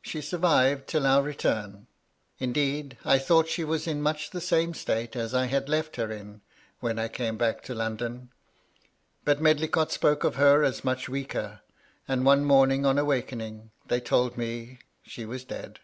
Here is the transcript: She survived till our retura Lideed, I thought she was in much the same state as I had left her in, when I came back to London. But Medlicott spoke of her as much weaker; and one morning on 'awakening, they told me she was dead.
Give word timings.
She 0.00 0.22
survived 0.22 0.86
till 0.88 1.04
our 1.06 1.22
retura 1.22 1.84
Lideed, 2.40 2.96
I 3.04 3.18
thought 3.18 3.46
she 3.46 3.62
was 3.62 3.86
in 3.86 4.00
much 4.00 4.30
the 4.30 4.40
same 4.40 4.72
state 4.72 5.14
as 5.14 5.34
I 5.34 5.48
had 5.48 5.68
left 5.68 5.96
her 5.96 6.10
in, 6.10 6.40
when 6.80 6.98
I 6.98 7.08
came 7.08 7.36
back 7.36 7.62
to 7.64 7.74
London. 7.74 8.30
But 9.26 9.42
Medlicott 9.42 9.92
spoke 9.92 10.24
of 10.24 10.36
her 10.36 10.64
as 10.64 10.82
much 10.82 11.10
weaker; 11.10 11.60
and 12.08 12.24
one 12.24 12.46
morning 12.46 12.86
on 12.86 12.96
'awakening, 12.98 13.70
they 13.86 14.00
told 14.00 14.38
me 14.38 14.78
she 15.02 15.26
was 15.26 15.44
dead. 15.44 15.78